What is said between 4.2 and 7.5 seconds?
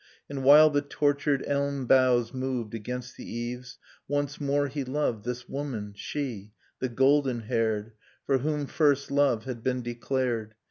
more he loved This woman, she, the golden